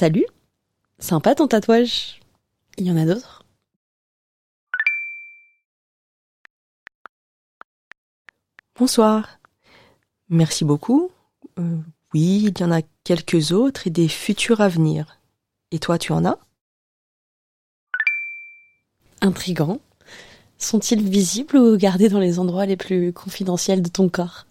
Salut 0.00 0.24
Sympa 0.98 1.34
ton 1.34 1.46
tatouage. 1.46 2.20
Il 2.78 2.86
y 2.86 2.90
en 2.90 2.96
a 2.96 3.04
d'autres? 3.04 3.44
Bonsoir. 8.78 9.38
Merci 10.30 10.64
beaucoup. 10.64 11.10
Euh, 11.58 11.76
oui, 12.14 12.46
il 12.46 12.58
y 12.58 12.64
en 12.64 12.72
a 12.72 12.80
quelques 13.04 13.52
autres 13.52 13.86
et 13.86 13.90
des 13.90 14.08
futurs 14.08 14.62
à. 14.62 15.18
Et 15.70 15.78
toi, 15.78 15.98
tu 15.98 16.12
en 16.12 16.24
as? 16.24 16.38
Intrigants. 19.20 19.80
Sont-ils 20.56 21.06
visibles 21.06 21.58
ou 21.58 21.76
gardés 21.76 22.08
dans 22.08 22.20
les 22.20 22.38
endroits 22.38 22.64
les 22.64 22.78
plus 22.78 23.12
confidentiels 23.12 23.82
de 23.82 23.90
ton 23.90 24.08
corps? 24.08 24.46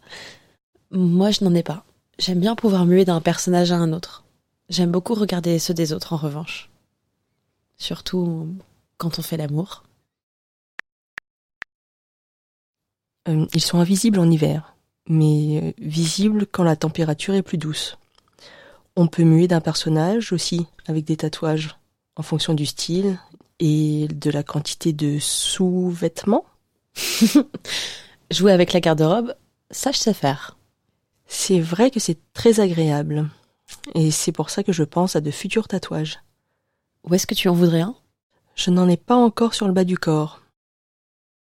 Moi, 0.91 1.31
je 1.31 1.43
n'en 1.43 1.55
ai 1.55 1.63
pas. 1.63 1.85
J'aime 2.19 2.39
bien 2.39 2.53
pouvoir 2.53 2.85
muer 2.85 3.03
d'un 3.03 3.19
personnage 3.19 3.71
à 3.71 3.77
un 3.77 3.93
autre. 3.93 4.25
J'aime 4.69 4.91
beaucoup 4.91 5.15
regarder 5.15 5.57
ceux 5.57 5.73
des 5.73 5.93
autres 5.93 6.13
en 6.13 6.17
revanche. 6.17 6.69
Surtout 7.77 8.47
quand 8.97 9.17
on 9.17 9.23
fait 9.23 9.37
l'amour. 9.37 9.83
Euh, 13.27 13.47
Ils 13.53 13.61
sont 13.61 13.79
invisibles 13.79 14.19
en 14.19 14.29
hiver, 14.29 14.75
mais 15.07 15.61
euh, 15.63 15.73
visibles 15.79 16.45
quand 16.45 16.63
la 16.63 16.75
température 16.75 17.33
est 17.33 17.41
plus 17.41 17.57
douce. 17.57 17.97
On 18.95 19.07
peut 19.07 19.23
muer 19.23 19.47
d'un 19.47 19.61
personnage 19.61 20.33
aussi 20.33 20.67
avec 20.87 21.05
des 21.05 21.17
tatouages 21.17 21.77
en 22.15 22.21
fonction 22.21 22.53
du 22.53 22.65
style 22.65 23.17
et 23.59 24.07
de 24.07 24.29
la 24.29 24.43
quantité 24.43 24.93
de 24.93 25.17
sous-vêtements. 25.19 26.45
Jouer 28.31 28.51
avec 28.51 28.73
la 28.73 28.81
garde-robe, 28.81 29.33
ça 29.71 29.91
je 29.91 29.97
sais 29.97 30.13
faire. 30.13 30.57
C'est 31.25 31.59
vrai 31.59 31.89
que 31.89 31.99
c'est 31.99 32.19
très 32.33 32.59
agréable. 32.59 33.29
Et 33.95 34.11
c'est 34.11 34.31
pour 34.31 34.49
ça 34.49 34.63
que 34.63 34.71
je 34.71 34.83
pense 34.83 35.15
à 35.15 35.21
de 35.21 35.31
futurs 35.31 35.67
tatouages. 35.67 36.19
Où 37.03 37.13
est-ce 37.13 37.27
que 37.27 37.35
tu 37.35 37.49
en 37.49 37.53
voudrais 37.53 37.81
un? 37.81 37.95
Je 38.55 38.71
n'en 38.71 38.89
ai 38.89 38.97
pas 38.97 39.15
encore 39.15 39.53
sur 39.53 39.67
le 39.67 39.73
bas 39.73 39.83
du 39.83 39.97
corps. 39.97 40.41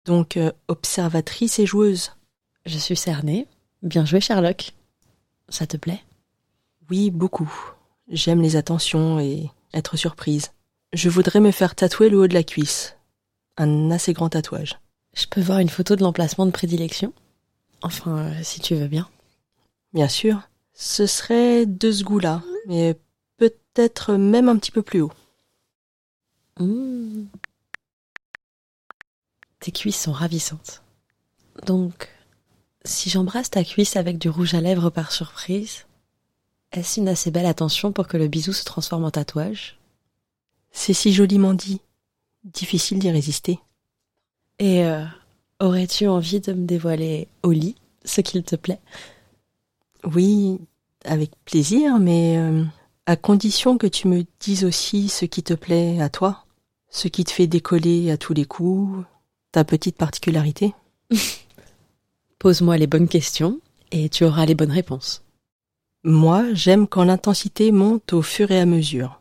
Donc, 0.04 0.36
euh, 0.36 0.52
observatrice 0.68 1.58
et 1.58 1.66
joueuse. 1.66 2.12
Je 2.64 2.78
suis 2.78 2.96
cernée. 2.96 3.48
Bien 3.82 4.04
joué 4.04 4.20
Sherlock. 4.20 4.72
Ça 5.48 5.66
te 5.66 5.76
plaît? 5.76 6.02
Oui, 6.90 7.10
beaucoup. 7.10 7.52
J'aime 8.08 8.42
les 8.42 8.56
attentions 8.56 9.18
et 9.18 9.50
être 9.72 9.96
surprise. 9.96 10.52
Je 10.92 11.08
voudrais 11.08 11.40
me 11.40 11.50
faire 11.50 11.74
tatouer 11.74 12.08
le 12.08 12.18
haut 12.18 12.28
de 12.28 12.34
la 12.34 12.44
cuisse. 12.44 12.96
Un 13.56 13.90
assez 13.90 14.12
grand 14.12 14.28
tatouage. 14.28 14.78
Je 15.14 15.26
peux 15.26 15.40
voir 15.40 15.58
une 15.58 15.68
photo 15.68 15.96
de 15.96 16.02
l'emplacement 16.02 16.46
de 16.46 16.50
prédilection? 16.50 17.12
Enfin, 17.82 18.18
euh, 18.18 18.42
si 18.42 18.60
tu 18.60 18.74
veux 18.74 18.88
bien. 18.88 19.08
Bien 19.92 20.08
sûr. 20.08 20.42
Ce 20.78 21.06
serait 21.06 21.64
de 21.64 21.90
ce 21.90 22.04
goût-là, 22.04 22.42
mais 22.66 22.98
peut-être 23.38 24.12
même 24.12 24.50
un 24.50 24.56
petit 24.58 24.70
peu 24.70 24.82
plus 24.82 25.00
haut. 25.00 25.12
Mmh. 26.60 27.24
Tes 29.60 29.72
cuisses 29.72 30.02
sont 30.02 30.12
ravissantes. 30.12 30.82
Donc, 31.64 32.10
si 32.84 33.08
j'embrasse 33.08 33.50
ta 33.50 33.64
cuisse 33.64 33.96
avec 33.96 34.18
du 34.18 34.28
rouge 34.28 34.52
à 34.52 34.60
lèvres 34.60 34.90
par 34.90 35.12
surprise, 35.12 35.86
est-ce 36.72 37.00
une 37.00 37.08
assez 37.08 37.30
belle 37.30 37.46
attention 37.46 37.90
pour 37.90 38.06
que 38.06 38.18
le 38.18 38.28
bisou 38.28 38.52
se 38.52 38.64
transforme 38.64 39.04
en 39.04 39.10
tatouage? 39.10 39.78
C'est 40.72 40.92
si 40.92 41.10
joliment 41.10 41.54
dit. 41.54 41.80
Difficile 42.44 42.98
d'y 42.98 43.10
résister. 43.10 43.58
Et 44.58 44.84
euh, 44.84 45.04
aurais-tu 45.58 46.06
envie 46.06 46.40
de 46.40 46.52
me 46.52 46.66
dévoiler 46.66 47.28
au 47.42 47.50
lit 47.50 47.76
ce 48.04 48.20
qu'il 48.20 48.42
te 48.44 48.56
plaît? 48.56 48.80
Oui, 50.04 50.58
avec 51.04 51.30
plaisir, 51.44 51.98
mais 51.98 52.36
euh, 52.38 52.64
à 53.06 53.16
condition 53.16 53.78
que 53.78 53.86
tu 53.86 54.08
me 54.08 54.24
dises 54.40 54.64
aussi 54.64 55.08
ce 55.08 55.24
qui 55.24 55.42
te 55.42 55.54
plaît 55.54 56.00
à 56.00 56.08
toi, 56.08 56.44
ce 56.90 57.08
qui 57.08 57.24
te 57.24 57.30
fait 57.30 57.46
décoller 57.46 58.10
à 58.10 58.16
tous 58.16 58.34
les 58.34 58.44
coups, 58.44 59.04
ta 59.52 59.64
petite 59.64 59.96
particularité. 59.96 60.74
Pose-moi 62.38 62.76
les 62.76 62.86
bonnes 62.86 63.08
questions 63.08 63.60
et 63.90 64.08
tu 64.08 64.24
auras 64.24 64.46
les 64.46 64.54
bonnes 64.54 64.72
réponses. 64.72 65.22
Moi, 66.04 66.52
j'aime 66.52 66.86
quand 66.86 67.04
l'intensité 67.04 67.72
monte 67.72 68.12
au 68.12 68.22
fur 68.22 68.50
et 68.50 68.60
à 68.60 68.66
mesure. 68.66 69.20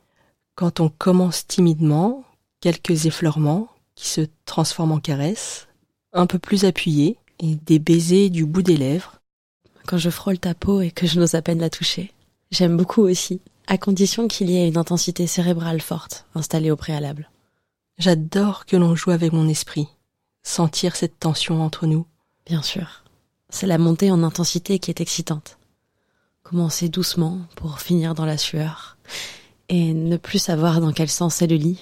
Quand 0.55 0.79
on 0.79 0.89
commence 0.89 1.47
timidement, 1.47 2.23
quelques 2.61 3.05
effleurements 3.05 3.67
qui 3.95 4.07
se 4.07 4.21
transforment 4.45 4.93
en 4.93 4.99
caresses, 4.99 5.67
un 6.13 6.27
peu 6.27 6.39
plus 6.39 6.65
appuyés, 6.65 7.17
et 7.39 7.55
des 7.55 7.79
baisers 7.79 8.29
du 8.29 8.45
bout 8.45 8.61
des 8.61 8.77
lèvres. 8.77 9.21
Quand 9.85 9.97
je 9.97 10.09
frôle 10.09 10.39
ta 10.39 10.55
peau 10.55 10.81
et 10.81 10.91
que 10.91 11.05
je 11.05 11.19
n'ose 11.19 11.35
à 11.35 11.41
peine 11.41 11.59
la 11.59 11.69
toucher. 11.69 12.11
J'aime 12.51 12.77
beaucoup 12.77 13.01
aussi, 13.01 13.41
à 13.67 13.77
condition 13.77 14.27
qu'il 14.27 14.49
y 14.49 14.57
ait 14.57 14.67
une 14.67 14.77
intensité 14.77 15.27
cérébrale 15.27 15.81
forte 15.81 16.25
installée 16.35 16.71
au 16.71 16.75
préalable. 16.75 17.29
J'adore 17.97 18.65
que 18.65 18.77
l'on 18.77 18.95
joue 18.95 19.11
avec 19.11 19.31
mon 19.31 19.47
esprit, 19.47 19.87
sentir 20.43 20.95
cette 20.95 21.19
tension 21.19 21.61
entre 21.63 21.85
nous. 21.85 22.05
Bien 22.45 22.61
sûr. 22.61 23.03
C'est 23.49 23.67
la 23.67 23.77
montée 23.77 24.11
en 24.11 24.23
intensité 24.23 24.79
qui 24.79 24.91
est 24.91 25.01
excitante. 25.01 25.57
Commencer 26.43 26.89
doucement 26.89 27.39
pour 27.55 27.79
finir 27.79 28.13
dans 28.15 28.25
la 28.25 28.37
sueur 28.37 28.97
et 29.69 29.93
ne 29.93 30.17
plus 30.17 30.39
savoir 30.39 30.81
dans 30.81 30.93
quel 30.93 31.09
sens 31.09 31.41
est 31.41 31.47
le 31.47 31.55
lit. 31.55 31.79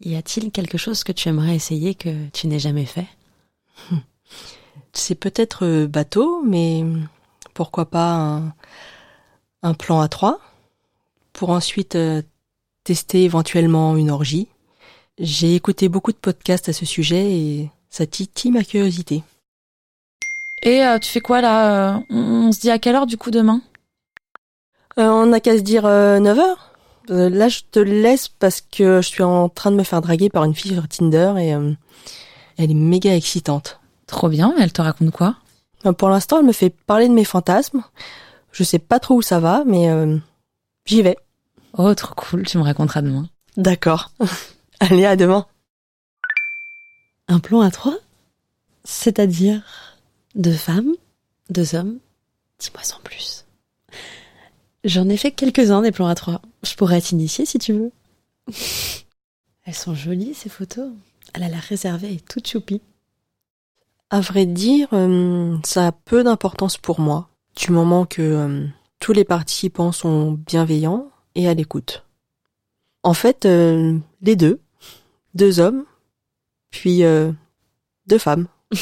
Y 0.00 0.16
a-t-il 0.16 0.50
quelque 0.50 0.78
chose 0.78 1.04
que 1.04 1.12
tu 1.12 1.28
aimerais 1.28 1.56
essayer 1.56 1.94
que 1.94 2.28
tu 2.30 2.46
n'aies 2.46 2.58
jamais 2.58 2.86
fait? 2.86 3.08
C'est 4.92 5.14
peut-être 5.14 5.64
euh, 5.64 5.86
bateau, 5.86 6.42
mais 6.44 6.84
pourquoi 7.54 7.86
pas 7.86 8.12
un, 8.12 8.54
un 9.62 9.74
plan 9.74 10.00
à 10.00 10.08
trois 10.08 10.40
pour 11.32 11.50
ensuite 11.50 11.96
euh, 11.96 12.22
tester 12.84 13.24
éventuellement 13.24 13.96
une 13.96 14.10
orgie. 14.10 14.48
J'ai 15.18 15.54
écouté 15.54 15.88
beaucoup 15.88 16.12
de 16.12 16.16
podcasts 16.16 16.68
à 16.68 16.72
ce 16.72 16.86
sujet 16.86 17.32
et 17.32 17.70
ça 17.88 18.06
titille 18.06 18.50
ma 18.50 18.64
curiosité. 18.64 19.22
Et 20.62 20.84
euh, 20.84 20.98
tu 20.98 21.10
fais 21.10 21.20
quoi 21.20 21.40
là 21.40 21.94
euh, 21.94 22.00
on, 22.10 22.52
se 22.52 22.60
dit 22.60 22.70
à 22.70 22.78
quelle 22.78 22.94
heure 22.94 23.06
du 23.06 23.16
coup 23.16 23.30
demain? 23.30 23.62
Euh, 24.98 25.08
on 25.08 25.26
n'a 25.26 25.40
qu'à 25.40 25.56
se 25.56 25.62
dire 25.62 25.84
9h 25.84 26.56
Là, 27.08 27.48
je 27.48 27.60
te 27.68 27.80
laisse 27.80 28.28
parce 28.28 28.60
que 28.60 29.00
je 29.00 29.08
suis 29.08 29.22
en 29.24 29.48
train 29.48 29.72
de 29.72 29.76
me 29.76 29.82
faire 29.82 30.00
draguer 30.00 30.28
par 30.28 30.44
une 30.44 30.54
fille 30.54 30.74
sur 30.74 30.86
Tinder 30.86 31.34
et 31.38 31.54
euh, 31.54 31.72
elle 32.56 32.70
est 32.70 32.74
méga 32.74 33.16
excitante. 33.16 33.79
Trop 34.10 34.28
bien, 34.28 34.52
elle 34.58 34.72
te 34.72 34.82
raconte 34.82 35.12
quoi? 35.12 35.36
Euh, 35.86 35.92
Pour 35.92 36.08
l'instant, 36.08 36.40
elle 36.40 36.44
me 36.44 36.52
fait 36.52 36.70
parler 36.70 37.06
de 37.06 37.14
mes 37.14 37.24
fantasmes. 37.24 37.84
Je 38.50 38.64
sais 38.64 38.80
pas 38.80 38.98
trop 38.98 39.14
où 39.14 39.22
ça 39.22 39.38
va, 39.38 39.62
mais 39.64 39.88
euh, 39.88 40.18
j'y 40.84 41.00
vais. 41.00 41.16
Oh, 41.78 41.94
trop 41.94 42.12
cool, 42.16 42.44
tu 42.44 42.58
me 42.58 42.64
raconteras 42.64 43.02
demain. 43.02 43.28
D'accord. 43.56 44.10
Allez, 44.80 45.06
à 45.06 45.14
demain. 45.14 45.46
Un 47.28 47.38
plan 47.38 47.60
à 47.60 47.70
trois? 47.70 47.96
C'est-à-dire 48.82 49.62
deux 50.34 50.56
femmes, 50.56 50.90
deux 51.48 51.76
hommes? 51.76 52.00
Dis-moi 52.58 52.82
sans 52.82 52.98
plus. 52.98 53.46
J'en 54.82 55.08
ai 55.08 55.16
fait 55.16 55.30
quelques-uns 55.30 55.82
des 55.82 55.92
plans 55.92 56.08
à 56.08 56.16
trois. 56.16 56.42
Je 56.64 56.74
pourrais 56.74 57.00
t'initier 57.00 57.46
si 57.46 57.60
tu 57.60 57.74
veux. 57.74 57.92
Elles 59.64 59.74
sont 59.74 59.94
jolies 59.94 60.34
ces 60.34 60.48
photos. 60.48 60.90
Elle 61.32 61.44
a 61.44 61.48
l'air 61.48 61.62
réservée 61.62 62.14
et 62.14 62.20
toute 62.20 62.48
choupie. 62.48 62.82
À 64.10 64.20
vrai 64.20 64.46
dire, 64.46 64.88
euh, 64.92 65.56
ça 65.64 65.88
a 65.88 65.92
peu 65.92 66.24
d'importance 66.24 66.76
pour 66.76 67.00
moi, 67.00 67.28
du 67.56 67.70
moment 67.70 68.06
que 68.06 68.22
euh, 68.22 68.66
tous 68.98 69.12
les 69.12 69.24
participants 69.24 69.92
sont 69.92 70.32
bienveillants 70.32 71.08
et 71.36 71.48
à 71.48 71.54
l'écoute. 71.54 72.04
En 73.02 73.14
fait, 73.14 73.46
euh, 73.46 73.98
les 74.20 74.36
deux, 74.36 74.60
deux 75.34 75.60
hommes, 75.60 75.84
puis 76.70 77.04
euh, 77.04 77.32
deux 78.06 78.18
femmes. 78.18 78.48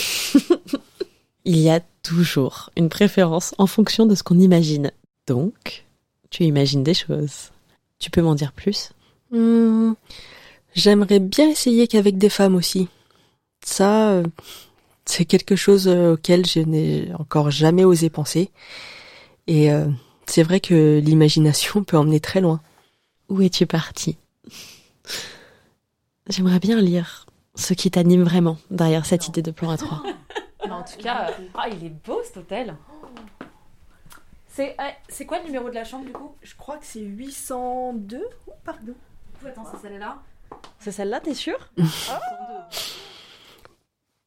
Il 1.44 1.58
y 1.58 1.70
a 1.70 1.80
toujours 2.02 2.70
une 2.76 2.88
préférence 2.88 3.54
en 3.58 3.66
fonction 3.66 4.06
de 4.06 4.14
ce 4.14 4.22
qu'on 4.22 4.38
imagine. 4.38 4.90
Donc, 5.26 5.84
tu 6.30 6.44
imagines 6.44 6.82
des 6.82 6.94
choses. 6.94 7.50
Tu 7.98 8.10
peux 8.10 8.22
m'en 8.22 8.34
dire 8.34 8.52
plus? 8.52 8.90
Hmm, 9.30 9.92
J'aimerais 10.74 11.20
bien 11.20 11.48
essayer 11.48 11.86
qu'avec 11.88 12.18
des 12.18 12.28
femmes 12.28 12.54
aussi. 12.54 12.88
Ça, 13.64 14.10
euh, 14.10 14.24
c'est 15.08 15.24
quelque 15.24 15.56
chose 15.56 15.88
euh, 15.88 16.12
auquel 16.14 16.46
je 16.46 16.60
n'ai 16.60 17.10
encore 17.18 17.50
jamais 17.50 17.84
osé 17.84 18.10
penser. 18.10 18.50
Et 19.46 19.72
euh, 19.72 19.86
c'est 20.26 20.42
vrai 20.42 20.60
que 20.60 20.98
l'imagination 20.98 21.82
peut 21.82 21.96
emmener 21.96 22.20
très 22.20 22.40
loin. 22.40 22.60
Où 23.28 23.40
es-tu 23.40 23.66
parti? 23.66 24.16
J'aimerais 26.28 26.58
bien 26.60 26.80
lire 26.80 27.26
ce 27.54 27.74
qui 27.74 27.90
t'anime 27.90 28.22
vraiment 28.22 28.58
derrière 28.70 29.06
cette 29.06 29.26
idée 29.28 29.42
de 29.42 29.50
plan 29.50 29.70
à 29.70 29.78
trois. 29.78 30.02
Mais 30.64 30.70
en 30.70 30.82
tout 30.82 30.98
cas, 30.98 31.30
euh, 31.30 31.44
ah, 31.54 31.68
il 31.68 31.84
est 31.84 32.06
beau 32.06 32.20
cet 32.24 32.36
hôtel. 32.36 32.76
C'est 34.48 34.76
euh, 34.78 34.90
c'est 35.08 35.24
quoi 35.24 35.38
le 35.38 35.46
numéro 35.46 35.70
de 35.70 35.74
la 35.74 35.84
chambre 35.84 36.04
du 36.04 36.12
coup? 36.12 36.34
Je 36.42 36.54
crois 36.54 36.76
que 36.76 36.84
c'est 36.84 37.00
802. 37.00 38.22
Oh, 38.46 38.52
pardon. 38.64 38.94
Attends, 39.46 39.64
c'est 39.72 39.88
celle-là 39.88 40.18
C'est 40.80 40.92
celle-là, 40.92 41.20
t'es 41.20 41.34
sûr? 41.34 41.56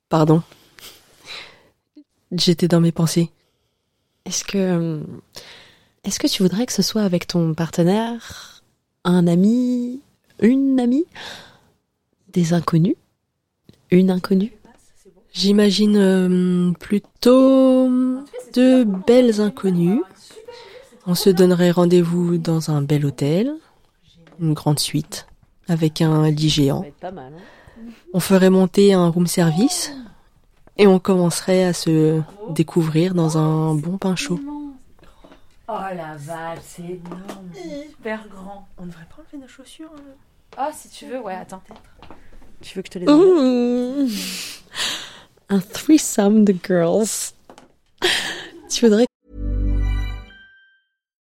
Pardon. 0.10 0.42
J'étais 2.32 2.68
dans 2.68 2.80
mes 2.80 2.92
pensées. 2.92 3.30
Est-ce 4.26 4.44
que 4.44 4.58
euh, 4.58 5.00
est-ce 6.04 6.20
que 6.20 6.28
tu 6.28 6.44
voudrais 6.44 6.66
que 6.66 6.74
ce 6.74 6.82
soit 6.82 7.04
avec 7.04 7.28
ton 7.28 7.54
partenaire, 7.54 8.64
un 9.04 9.28
ami, 9.28 10.02
une 10.40 10.80
amie, 10.80 11.06
des 12.34 12.54
inconnus, 12.54 12.96
une 13.92 14.10
inconnue? 14.10 14.54
J'imagine 15.34 15.98
euh, 15.98 16.72
plutôt 16.80 17.88
de 18.54 18.84
belles 19.08 19.42
inconnues. 19.42 20.02
On 21.08 21.16
se 21.16 21.30
donnerait 21.30 21.72
rendez-vous 21.72 22.38
dans 22.38 22.70
un 22.72 22.82
bel 22.82 23.06
hôtel, 23.06 23.54
une 24.40 24.54
grande 24.54 24.80
suite, 24.80 25.28
avec 25.68 26.02
un 26.02 26.30
lit 26.30 26.50
géant. 26.50 26.86
Mal. 27.02 27.34
On 28.14 28.20
ferait 28.20 28.50
monter 28.50 28.94
un 28.94 29.08
room 29.08 29.28
service 29.28 29.94
et 30.78 30.88
on 30.88 31.00
commencerait 31.00 31.64
à 31.66 31.74
se 31.74 32.22
découvrir 32.50 33.14
dans 33.14 33.38
un 33.38 33.76
bon 33.76 33.98
pain 33.98 34.16
chaud. 34.16 34.40
Oh 35.68 35.74
la 35.96 36.16
vache, 36.18 36.60
c'est 36.64 36.82
énorme, 36.84 37.50
super 37.90 38.28
grand. 38.28 38.68
On 38.78 38.84
ne 38.84 38.88
devrait 38.90 39.06
pas 39.06 39.22
enlever 39.22 39.38
nos 39.44 39.48
chaussures. 39.48 39.92
hein. 39.96 40.02
Ah, 40.58 40.72
si 40.74 40.90
tu 40.90 41.06
veux, 41.06 41.22
ouais, 41.22 41.36
attends. 41.36 41.62
Tu 42.62 42.76
veux 42.76 42.82
que 42.82 42.88
je 42.88 42.92
te 42.92 43.00
les 43.00 43.08
enlève? 43.08 44.12
Un 45.50 45.60
threesome 45.60 46.44
de 46.44 46.54
girls. 46.66 47.32
tu 48.70 48.86
voudrais 48.86 49.06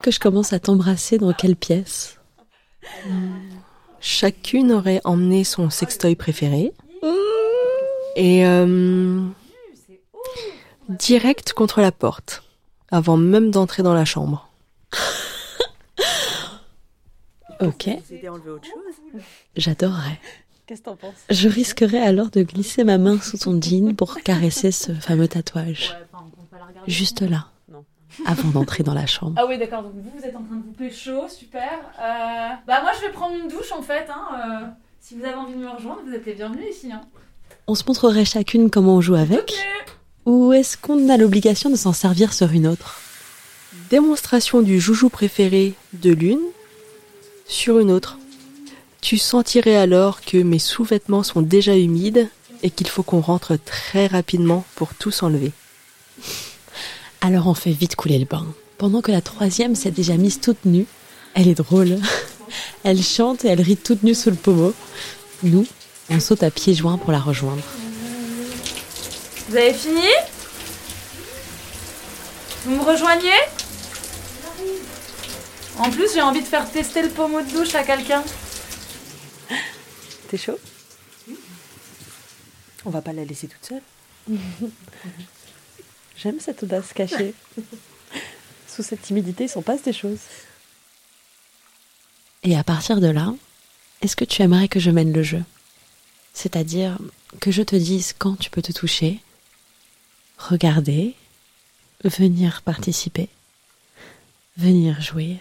Que 0.00 0.10
je 0.10 0.18
commence 0.18 0.52
à 0.52 0.58
t'embrasser 0.58 1.18
dans 1.18 1.32
quelle 1.32 1.56
pièce? 1.56 2.18
Chacune 4.00 4.72
aurait 4.72 5.00
emmené 5.04 5.44
son 5.44 5.70
sextoy 5.70 6.16
préféré. 6.16 6.72
Et 8.16 8.44
euh, 8.46 9.20
direct 10.88 11.52
contre 11.52 11.80
la 11.80 11.92
porte, 11.92 12.42
avant 12.90 13.16
même 13.16 13.50
d'entrer 13.50 13.82
dans 13.82 13.94
la 13.94 14.04
chambre. 14.04 14.48
Ok, 17.60 17.90
j'adorerais. 19.54 20.18
Qu'est-ce 20.66 20.80
que 20.80 20.84
t'en 20.86 20.96
penses? 20.96 21.12
Je 21.28 21.46
risquerais 21.46 22.00
alors 22.00 22.30
de 22.30 22.42
glisser 22.42 22.84
ma 22.84 22.96
main 22.96 23.20
sous 23.20 23.36
ton 23.36 23.60
jean 23.60 23.94
pour 23.94 24.16
caresser 24.22 24.70
ce 24.72 24.92
fameux 24.94 25.28
tatouage. 25.28 25.94
Juste 26.86 27.20
là, 27.20 27.48
avant 28.26 28.48
d'entrer 28.48 28.82
dans 28.82 28.94
la 28.94 29.06
chambre. 29.06 29.34
Ah 29.36 29.46
oui, 29.46 29.58
d'accord, 29.58 29.82
donc 29.82 29.92
vous, 29.94 30.10
vous 30.18 30.24
êtes 30.24 30.36
en 30.36 30.42
train 30.42 30.56
de 30.56 30.62
vous 30.62 30.72
pécho, 30.72 31.28
super. 31.28 31.70
Euh, 31.98 32.48
bah 32.66 32.80
moi, 32.82 32.92
je 32.96 33.06
vais 33.06 33.12
prendre 33.12 33.36
une 33.36 33.48
douche 33.48 33.72
en 33.72 33.82
fait. 33.82 34.06
Hein, 34.10 34.26
euh, 34.34 34.66
si 35.00 35.14
vous 35.14 35.24
avez 35.24 35.34
envie 35.34 35.54
de 35.54 35.58
me 35.58 35.68
rejoindre, 35.68 36.00
vous 36.06 36.14
êtes 36.14 36.26
les 36.26 36.34
bienvenus 36.34 36.66
ici. 36.70 36.92
Hein. 36.92 37.02
On 37.66 37.74
se 37.74 37.84
montrerait 37.86 38.24
chacune 38.24 38.70
comment 38.70 38.96
on 38.96 39.00
joue 39.00 39.14
avec 39.14 39.54
Ou 40.26 40.52
est-ce 40.52 40.76
qu'on 40.76 41.08
a 41.08 41.16
l'obligation 41.16 41.70
de 41.70 41.76
s'en 41.76 41.92
servir 41.92 42.32
sur 42.32 42.50
une 42.52 42.66
autre? 42.66 43.00
Démonstration 43.90 44.60
du 44.60 44.80
joujou 44.80 45.08
préféré 45.08 45.74
de 45.92 46.12
l'une 46.12 46.40
sur 47.46 47.78
une 47.78 47.90
autre. 47.90 48.18
Tu 49.00 49.18
sentirais 49.18 49.76
alors 49.76 50.20
que 50.20 50.36
mes 50.36 50.58
sous-vêtements 50.58 51.22
sont 51.22 51.42
déjà 51.42 51.76
humides 51.76 52.28
et 52.62 52.70
qu'il 52.70 52.88
faut 52.88 53.02
qu'on 53.02 53.20
rentre 53.20 53.56
très 53.56 54.06
rapidement 54.06 54.64
pour 54.74 54.94
tout 54.94 55.10
s'enlever. 55.10 55.52
Alors 57.20 57.46
on 57.46 57.54
fait 57.54 57.72
vite 57.72 57.96
couler 57.96 58.18
le 58.18 58.24
bain. 58.24 58.46
Pendant 58.78 59.02
que 59.02 59.12
la 59.12 59.20
troisième 59.20 59.74
s'est 59.74 59.90
déjà 59.90 60.16
mise 60.16 60.40
toute 60.40 60.64
nue. 60.64 60.86
Elle 61.34 61.48
est 61.48 61.54
drôle. 61.54 61.98
Elle 62.84 63.02
chante 63.02 63.44
et 63.44 63.48
elle 63.48 63.60
rit 63.60 63.76
toute 63.76 64.02
nue 64.02 64.14
sous 64.14 64.30
le 64.30 64.36
pommeau. 64.36 64.74
Nous, 65.42 65.66
on 66.08 66.18
saute 66.18 66.42
à 66.42 66.50
pieds 66.50 66.74
joints 66.74 66.98
pour 66.98 67.12
la 67.12 67.20
rejoindre. 67.20 67.62
Vous 69.48 69.56
avez 69.56 69.74
fini? 69.74 70.08
Vous 72.64 72.74
me 72.74 72.82
rejoignez? 72.82 73.38
En 75.78 75.90
plus, 75.90 76.12
j'ai 76.14 76.22
envie 76.22 76.40
de 76.40 76.46
faire 76.46 76.68
tester 76.70 77.02
le 77.02 77.10
pommeau 77.10 77.42
de 77.42 77.50
douche 77.50 77.74
à 77.74 77.84
quelqu'un. 77.84 78.24
T'es 80.28 80.38
chaud? 80.38 80.58
On 82.84 82.90
va 82.90 83.02
pas 83.02 83.12
la 83.12 83.24
laisser 83.24 83.46
toute 83.46 83.64
seule. 83.64 83.82
J'aime 86.22 86.40
cette 86.40 86.62
audace 86.62 86.92
cachée. 86.92 87.34
Sous 88.68 88.82
cette 88.82 89.02
timidité, 89.02 89.44
il 89.44 89.48
s'en 89.48 89.62
passe 89.62 89.82
des 89.82 89.92
choses. 89.92 90.18
Et 92.42 92.56
à 92.56 92.64
partir 92.64 93.00
de 93.00 93.06
là, 93.08 93.34
est-ce 94.02 94.16
que 94.16 94.24
tu 94.24 94.42
aimerais 94.42 94.68
que 94.68 94.80
je 94.80 94.90
mène 94.90 95.12
le 95.12 95.22
jeu? 95.22 95.42
C'est-à-dire 96.32 96.98
que 97.40 97.50
je 97.50 97.62
te 97.62 97.76
dise 97.76 98.14
quand 98.18 98.36
tu 98.36 98.50
peux 98.50 98.62
te 98.62 98.72
toucher, 98.72 99.20
regarder, 100.38 101.14
venir 102.04 102.62
participer, 102.62 103.28
venir 104.56 105.00
jouir, 105.00 105.38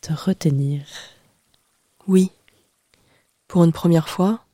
te 0.00 0.12
retenir. 0.12 0.82
Oui, 2.06 2.30
pour 3.48 3.64
une 3.64 3.72
première 3.72 4.08
fois, 4.08 4.44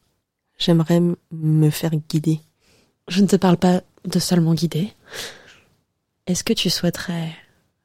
j'aimerais 0.59 0.97
m- 0.97 1.17
me 1.31 1.71
faire 1.71 1.93
guider. 2.09 2.41
Je 3.09 3.21
ne 3.23 3.27
te 3.29 3.37
parle 3.37 3.59
pas 3.59 3.83
de 4.07 4.19
seulement 4.19 4.55
guider. 4.55 4.93
Est-ce 6.27 6.45
que 6.45 6.53
tu 6.53 6.71
souhaiterais 6.71 7.35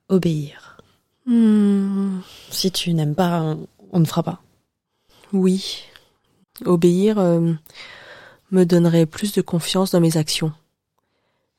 obéir? 0.09 0.77
Hmm, 1.25 2.19
Si 2.49 2.71
tu 2.71 2.93
n'aimes 2.93 3.15
pas, 3.15 3.41
on- 3.41 3.67
on 3.91 3.99
ne 3.99 4.05
fera 4.05 4.23
pas. 4.23 4.41
oui, 5.33 5.83
obéir 6.65 7.17
euh, 7.19 7.53
me 8.51 8.65
donnerait 8.65 9.05
plus 9.05 9.31
de 9.33 9.41
confiance 9.41 9.91
dans 9.91 9.99
mes 10.01 10.17
actions. 10.17 10.51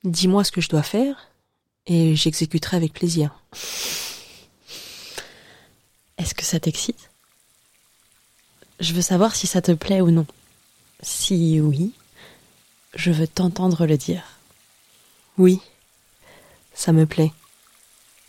Dis-moi 0.04 0.44
ce 0.44 0.52
que 0.52 0.60
je 0.60 0.68
dois 0.68 0.82
faire 0.82 1.28
et 1.86 2.14
j'exécuterai 2.16 2.76
avec 2.76 2.92
plaisir. 2.92 3.30
Est-ce 6.18 6.34
que 6.34 6.44
ça 6.44 6.60
t'excite? 6.60 7.10
Je 8.80 8.92
veux 8.94 9.02
savoir 9.02 9.34
si 9.34 9.46
ça 9.46 9.62
te 9.62 9.72
plaît 9.72 10.00
ou 10.00 10.10
non. 10.10 10.26
Si 11.02 11.60
oui, 11.60 11.92
je 12.94 13.10
veux 13.10 13.26
t'entendre 13.28 13.86
le 13.86 13.96
dire. 13.96 14.22
Oui, 15.38 15.60
ça 16.74 16.92
me 16.92 17.06
plaît. 17.06 17.32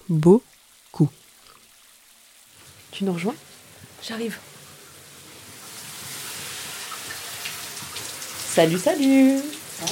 Beaucoup. 0.10 1.10
Tu 2.92 3.04
nous 3.04 3.14
rejoins? 3.14 3.36
J'arrive. 4.08 4.38
Salut, 8.54 8.78
salut 8.78 9.40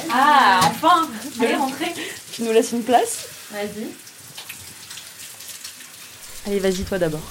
Ah, 0.09 0.59
enfin 0.63 1.09
Allez, 1.41 1.55
rentrez 1.55 1.93
Tu 2.31 2.43
nous 2.43 2.51
laisses 2.51 2.71
une 2.71 2.83
place? 2.83 3.27
Vas-y. 3.51 3.87
Allez, 6.45 6.59
vas-y 6.59 6.83
toi 6.83 6.99
d'abord. 6.99 7.21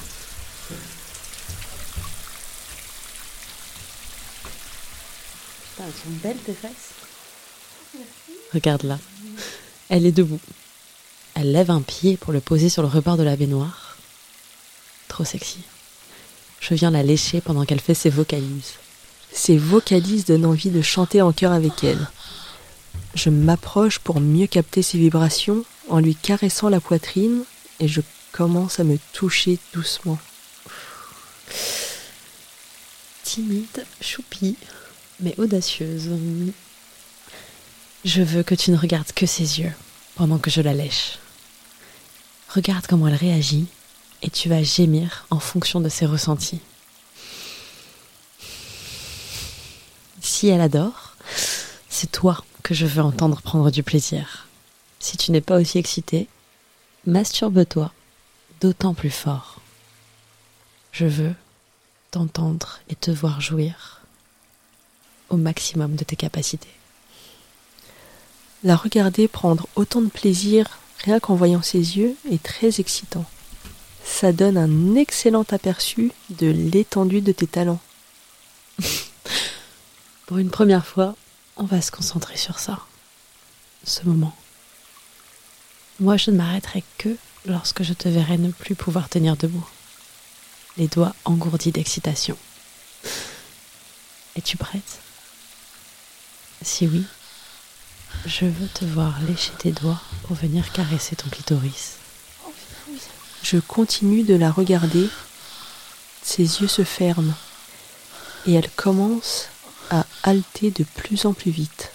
Putain, 5.70 5.84
elles 5.86 5.92
sont 5.92 6.10
belles 6.22 6.38
tes 6.38 6.54
fesses. 6.54 6.90
Regarde 8.52 8.82
là. 8.82 8.98
Elle 9.90 10.06
est 10.06 10.12
debout. 10.12 10.40
Elle 11.34 11.50
lève 11.50 11.70
un 11.70 11.82
pied 11.82 12.16
pour 12.16 12.32
le 12.32 12.40
poser 12.40 12.68
sur 12.68 12.82
le 12.82 12.88
rebord 12.88 13.16
de 13.16 13.24
la 13.24 13.34
baignoire. 13.34 13.96
Trop 15.08 15.24
sexy. 15.24 15.58
Je 16.60 16.74
viens 16.74 16.92
la 16.92 17.02
lécher 17.02 17.40
pendant 17.40 17.64
qu'elle 17.64 17.80
fait 17.80 17.94
ses 17.94 18.08
vocalises. 18.08 18.74
Ses 19.32 19.58
vocalises 19.58 20.26
donnent 20.26 20.46
envie 20.46 20.70
de 20.70 20.80
chanter 20.80 21.22
en 21.22 21.32
chœur 21.32 21.50
avec 21.50 21.82
elle. 21.82 22.08
Je 23.16 23.30
m'approche 23.30 23.98
pour 23.98 24.20
mieux 24.20 24.46
capter 24.46 24.82
ses 24.82 24.96
vibrations 24.96 25.64
en 25.88 25.98
lui 25.98 26.14
caressant 26.14 26.68
la 26.68 26.80
poitrine 26.80 27.42
et 27.80 27.88
je 27.88 28.00
commence 28.30 28.78
à 28.78 28.84
me 28.84 28.96
toucher 29.12 29.58
doucement. 29.72 30.20
Timide, 33.24 33.84
choupie, 34.00 34.56
mais 35.18 35.34
audacieuse. 35.36 36.10
Je 38.04 38.22
veux 38.22 38.42
que 38.42 38.54
tu 38.54 38.70
ne 38.70 38.78
regardes 38.78 39.12
que 39.12 39.26
ses 39.26 39.60
yeux 39.60 39.72
pendant 40.14 40.38
que 40.38 40.50
je 40.50 40.62
la 40.62 40.72
lèche. 40.72 41.18
Regarde 42.48 42.86
comment 42.86 43.08
elle 43.08 43.14
réagit 43.14 43.66
et 44.22 44.30
tu 44.30 44.48
vas 44.48 44.62
gémir 44.62 45.26
en 45.28 45.38
fonction 45.38 45.80
de 45.80 45.90
ses 45.90 46.06
ressentis. 46.06 46.62
Si 50.22 50.48
elle 50.48 50.62
adore, 50.62 51.14
c'est 51.90 52.10
toi 52.10 52.42
que 52.62 52.72
je 52.72 52.86
veux 52.86 53.02
entendre 53.02 53.42
prendre 53.42 53.70
du 53.70 53.82
plaisir. 53.82 54.48
Si 54.98 55.18
tu 55.18 55.30
n'es 55.30 55.42
pas 55.42 55.60
aussi 55.60 55.76
excité, 55.76 56.26
masturbe-toi 57.06 57.92
d'autant 58.62 58.94
plus 58.94 59.10
fort. 59.10 59.60
Je 60.92 61.04
veux 61.04 61.34
t'entendre 62.10 62.80
et 62.88 62.94
te 62.94 63.10
voir 63.10 63.42
jouir 63.42 64.00
au 65.28 65.36
maximum 65.36 65.96
de 65.96 66.04
tes 66.04 66.16
capacités. 66.16 66.79
La 68.62 68.76
regarder 68.76 69.26
prendre 69.26 69.66
autant 69.74 70.02
de 70.02 70.10
plaisir 70.10 70.78
rien 71.04 71.18
qu'en 71.18 71.34
voyant 71.34 71.62
ses 71.62 71.96
yeux 71.96 72.14
est 72.30 72.42
très 72.42 72.78
excitant. 72.80 73.24
Ça 74.04 74.32
donne 74.32 74.58
un 74.58 74.96
excellent 74.96 75.46
aperçu 75.50 76.12
de 76.28 76.48
l'étendue 76.48 77.22
de 77.22 77.32
tes 77.32 77.46
talents. 77.46 77.80
Pour 80.26 80.38
une 80.38 80.50
première 80.50 80.86
fois, 80.86 81.16
on 81.56 81.64
va 81.64 81.80
se 81.80 81.90
concentrer 81.90 82.36
sur 82.36 82.58
ça, 82.58 82.80
ce 83.84 84.04
moment. 84.04 84.36
Moi, 85.98 86.16
je 86.16 86.30
ne 86.30 86.36
m'arrêterai 86.36 86.84
que 86.98 87.16
lorsque 87.46 87.82
je 87.82 87.94
te 87.94 88.08
verrai 88.08 88.38
ne 88.38 88.50
plus 88.50 88.74
pouvoir 88.74 89.08
tenir 89.08 89.36
debout, 89.36 89.66
les 90.76 90.86
doigts 90.86 91.14
engourdis 91.24 91.72
d'excitation. 91.72 92.36
Es-tu 94.36 94.56
prête? 94.56 95.00
Si 96.62 96.86
oui, 96.86 97.04
je 98.26 98.44
veux 98.44 98.68
te 98.68 98.84
voir 98.84 99.20
lécher 99.28 99.52
tes 99.58 99.72
doigts 99.72 100.00
pour 100.24 100.36
venir 100.36 100.72
caresser 100.72 101.16
ton 101.16 101.28
clitoris. 101.28 101.96
Je 103.42 103.58
continue 103.58 104.22
de 104.22 104.34
la 104.34 104.50
regarder. 104.50 105.08
Ses 106.22 106.60
yeux 106.60 106.68
se 106.68 106.84
ferment 106.84 107.34
et 108.46 108.54
elle 108.54 108.70
commence 108.70 109.48
à 109.90 110.04
halter 110.22 110.70
de 110.70 110.84
plus 110.84 111.24
en 111.24 111.32
plus 111.32 111.50
vite. 111.50 111.92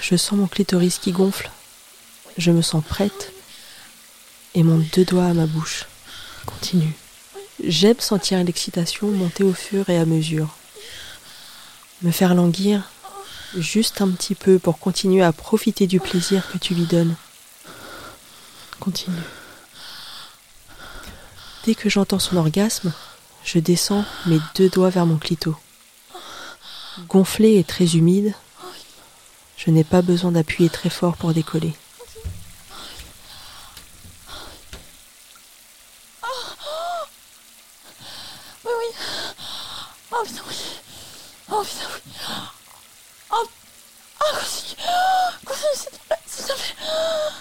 Je 0.00 0.16
sens 0.16 0.38
mon 0.38 0.46
clitoris 0.46 0.98
qui 0.98 1.12
gonfle. 1.12 1.50
Je 2.36 2.50
me 2.50 2.62
sens 2.62 2.84
prête 2.84 3.32
et 4.54 4.62
mon 4.62 4.78
deux 4.94 5.04
doigts 5.04 5.26
à 5.26 5.34
ma 5.34 5.46
bouche. 5.46 5.86
Continue. 6.44 6.92
J'aime 7.64 8.00
sentir 8.00 8.44
l'excitation 8.44 9.08
monter 9.08 9.42
au 9.42 9.54
fur 9.54 9.88
et 9.88 9.98
à 9.98 10.04
mesure. 10.04 10.54
Me 12.02 12.10
faire 12.10 12.34
languir 12.34 12.90
juste 13.54 14.00
un 14.00 14.10
petit 14.10 14.34
peu 14.34 14.58
pour 14.58 14.78
continuer 14.78 15.22
à 15.22 15.32
profiter 15.32 15.86
du 15.86 16.00
plaisir 16.00 16.50
que 16.50 16.58
tu 16.58 16.74
lui 16.74 16.86
donnes. 16.86 17.16
Continue. 18.80 19.16
Dès 21.64 21.74
que 21.74 21.88
j'entends 21.88 22.18
son 22.18 22.36
orgasme, 22.36 22.92
je 23.44 23.58
descends 23.58 24.04
mes 24.26 24.38
deux 24.54 24.68
doigts 24.68 24.90
vers 24.90 25.06
mon 25.06 25.16
clito. 25.16 25.56
Gonflé 27.08 27.56
et 27.56 27.64
très 27.64 27.96
humide, 27.96 28.34
je 29.56 29.70
n'ai 29.70 29.84
pas 29.84 30.02
besoin 30.02 30.32
d'appuyer 30.32 30.68
très 30.70 30.90
fort 30.90 31.16
pour 31.16 31.32
décoller. 31.32 31.74
Oui, 38.64 38.72
oui. 38.78 38.94
Oh 40.12 40.22
putain, 40.24 40.42
oui. 40.48 40.56
Oh 41.50 41.62
putain, 41.62 41.86
oui. 41.94 42.12
Oh, 43.30 43.44
oh 44.20 44.24
continue. 44.38 44.76
Continue, 45.44 45.74
s'il 45.74 45.90
te 45.90 45.98
plaît. 46.06 46.16
S'il 46.26 46.44
te 46.44 46.52
plaît. 46.52 46.74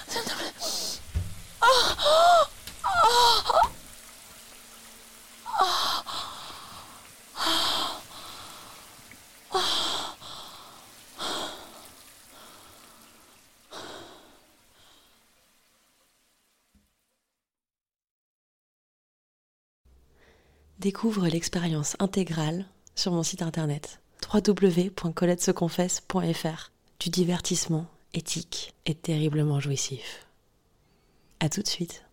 S'il 0.08 0.22
te 0.24 0.34
plaît. 0.34 0.54
Oh, 1.62 1.68
oh, 2.06 2.44
oh. 3.54 3.70
Découvre 20.86 21.28
l'expérience 21.28 21.98
intégrale 21.98 22.68
sur 22.94 23.12
mon 23.12 23.24
site 23.24 23.42
internet 23.42 24.00
www.coletteseconfesse.fr 24.32 26.72
du 27.00 27.10
divertissement 27.10 27.88
éthique 28.14 28.76
et 28.86 28.94
terriblement 28.94 29.60
jouissif. 29.60 30.28
À 31.40 31.50
tout 31.50 31.64
de 31.64 31.68
suite. 31.68 32.06